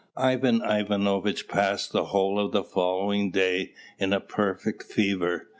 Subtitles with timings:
[0.17, 5.49] Ivan Ivanovitch passed the whole of the following day in a perfect fever.